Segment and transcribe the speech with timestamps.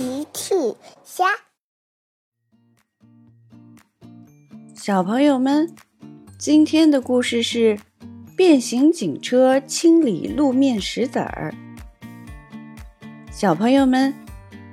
[0.00, 0.54] 奇趣
[1.04, 1.26] 虾，
[4.74, 5.70] 小朋友们，
[6.38, 7.78] 今天的故事是
[8.34, 11.54] 变形警车清理路面石子儿。
[13.30, 14.14] 小朋友们，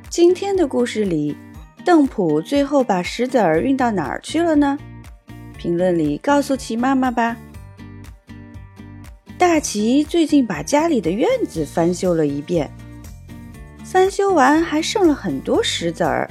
[0.09, 1.35] 今天的故事里，
[1.83, 4.79] 邓普最后把石子儿运到哪儿去了呢？
[5.57, 7.35] 评论里告诉奇妈妈吧。
[9.37, 12.71] 大奇最近把家里的院子翻修了一遍。
[13.89, 16.29] 翻修完还剩了很多石子儿。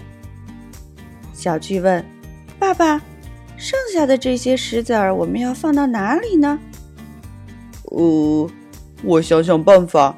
[1.33, 2.05] 小巨问
[2.61, 3.01] ：“爸爸，
[3.57, 6.59] 剩下的这些石子儿我们要放到哪里呢
[7.91, 8.51] ？”“呃，
[9.03, 10.15] 我想想办法。”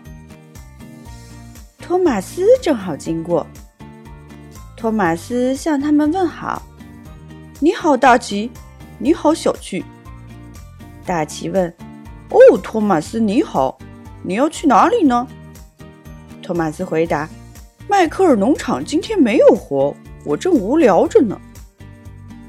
[1.79, 3.47] 托马斯正好经过，
[4.77, 6.61] 托马斯向他们问好
[7.61, 8.51] ：“你好，大奇。
[8.99, 9.85] 你好，小巨。”
[11.07, 11.73] 大奇问
[12.31, 13.79] ：“哦，托马斯，你好，
[14.25, 15.25] 你要去哪里呢？”
[16.49, 17.29] 托马斯回答
[17.91, 19.95] ：“迈克尔农场今天没有活，
[20.25, 21.39] 我正无聊着呢。”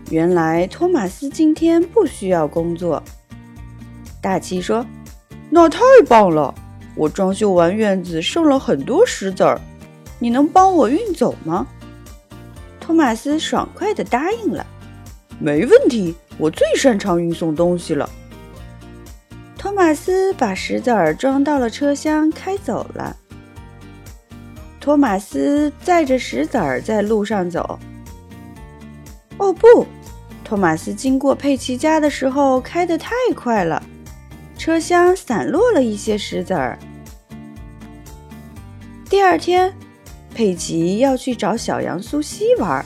[0.09, 3.03] 原来托马斯今天不需要工作。
[4.21, 4.85] 大奇说
[5.51, 6.55] ：“那太棒了！
[6.95, 9.59] 我装修完院子，剩了很多石子儿，
[10.17, 11.67] 你能帮我运走吗？”
[12.79, 14.65] 托马斯爽快地答应了
[15.39, 18.09] ：“没问题，我最擅长运送东西了。”
[19.59, 23.17] 托马斯把石子儿装到了车厢，开走了。
[24.89, 27.77] 托马斯载着石子儿在路上走。
[29.37, 29.85] 哦不！
[30.43, 33.83] 托马斯经过佩奇家的时候开得太快了，
[34.57, 36.75] 车厢散落了一些石子儿。
[39.07, 39.71] 第二天，
[40.33, 42.83] 佩奇要去找小羊苏西玩。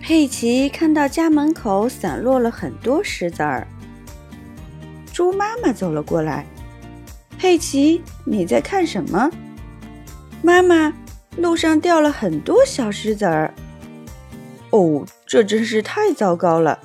[0.00, 3.64] 佩奇看到家门口散落了很多石子儿。
[5.12, 6.44] 猪妈妈走了过来
[7.38, 9.30] ：“佩奇，你在看什么？”
[10.42, 10.94] 妈妈，
[11.36, 13.52] 路上掉了很多小石子儿。
[14.70, 16.78] 哦，这真是太糟糕了！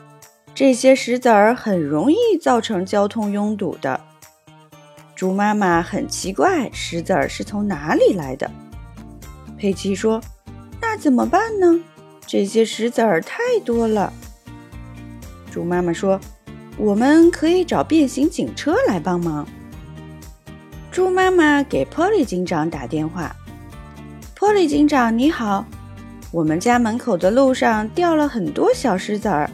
[0.53, 4.01] 这些石子儿很容易造成交通拥堵的。
[5.15, 8.49] 猪妈妈很奇怪，石子儿是从哪里来的？
[9.57, 10.21] 佩奇说
[10.81, 11.79] ：“那怎么办呢？
[12.27, 14.11] 这些石子儿太多了。”
[15.49, 16.19] 猪妈妈说
[16.77, 19.47] ：“我们可以找变形警车来帮忙。”
[20.91, 23.35] 猪妈妈给波利警长打电话。
[24.37, 25.65] 波利警长，你好！
[26.29, 29.49] 我们家门口的路上掉了很多小石子儿，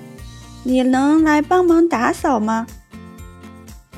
[0.64, 2.66] 你能来帮忙打扫吗？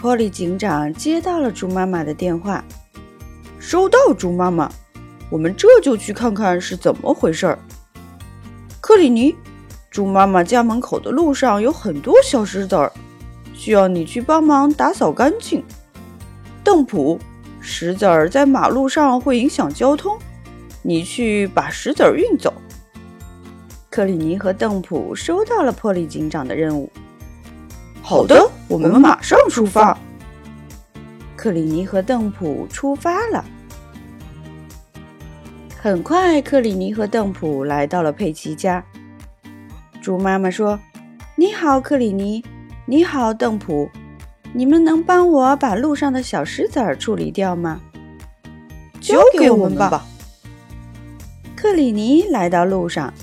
[0.02, 2.62] 波利警长接到了猪妈妈的电话，
[3.60, 4.70] 收到，猪妈妈，
[5.30, 7.58] 我们这就去看看是怎么回事儿。
[8.82, 9.34] 克里尼，
[9.90, 12.92] 猪妈妈家门口的路上有很多小石子儿，
[13.54, 15.64] 需要你去帮忙打扫干净。
[16.62, 17.18] 邓普，
[17.62, 20.20] 石子儿在马路上会影响交通。
[20.84, 22.54] 你去把石子儿运走。
[23.90, 26.92] 克里尼和邓普收到了破利警长的任务。
[28.02, 29.98] 好的，我们马上出发。
[31.38, 33.44] 克里尼和邓普出发了。
[35.82, 38.84] 很快，克里尼和邓普来到了佩奇家。
[40.02, 40.80] 猪妈妈说
[41.36, 42.44] ：“你好，克里尼。
[42.86, 43.90] 你好，邓普。
[44.54, 47.80] 你们能帮我把路上的小石子儿处理掉吗？
[49.00, 50.06] 交给我们吧。”
[51.64, 53.14] 克里尼来到路上，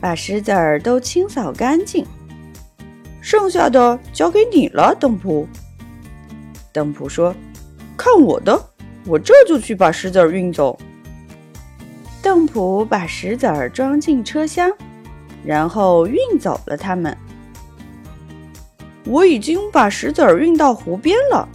[0.00, 2.06] 把石子儿都清扫干净，
[3.20, 5.48] 剩下的交给你了，邓普。
[6.72, 7.34] 邓普说
[7.98, 8.56] ：“看我的，
[9.04, 10.78] 我这就去把石子儿运走。”
[12.22, 14.70] 邓普把石子儿装进车厢，
[15.44, 17.18] 然后运走了它们。
[19.06, 21.48] 我已经把石子儿运到湖边了，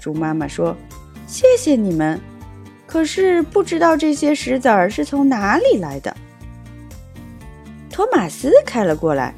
[0.00, 0.76] 猪妈妈说
[1.26, 2.20] ：“谢谢你们。”
[2.94, 6.16] 可是不知道这些石子儿是从哪里来的。
[7.90, 9.34] 托马斯开了过来，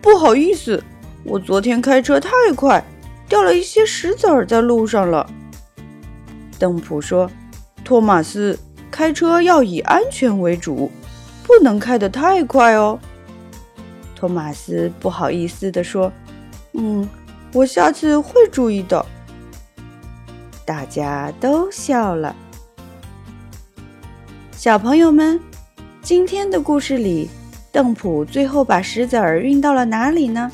[0.00, 0.82] 不好意思，
[1.22, 2.82] 我昨天开车太快，
[3.28, 5.28] 掉了一些石子儿在路上了。
[6.58, 7.30] 邓普说
[7.84, 8.58] ：“托马斯，
[8.90, 10.90] 开车要以安全为主，
[11.44, 12.98] 不能开得太快哦。”
[14.16, 16.10] 托马斯不好意思地说
[16.72, 17.06] ：“嗯，
[17.52, 19.04] 我下次会注意的。”
[20.64, 22.34] 大家都笑了。
[24.66, 25.38] 小朋友们，
[26.02, 27.30] 今天的故事里，
[27.70, 30.50] 邓普最后把石子儿运到了哪里呢？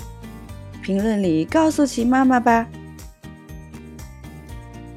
[0.83, 2.67] 评论里告诉奇妈妈吧。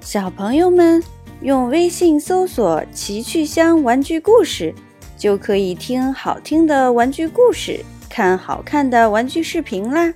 [0.02, 1.02] 小朋友们，
[1.40, 4.76] 用微信搜索“奇趣箱玩具故事”，
[5.18, 10.14] 就可以听好听的玩具故事，看好看的玩具视频啦。